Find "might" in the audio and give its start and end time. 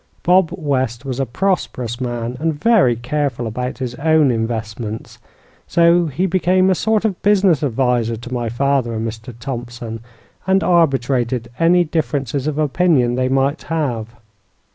13.29-13.61